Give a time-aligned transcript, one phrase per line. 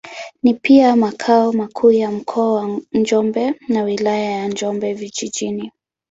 [0.43, 5.71] Ni pia makao makuu ya Mkoa wa Njombe na Wilaya ya Njombe Vijijini.